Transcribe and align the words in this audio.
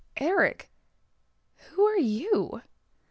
"Eric, 0.17 0.71
who 1.75 1.85
are 1.85 1.99
you?" 1.99 2.63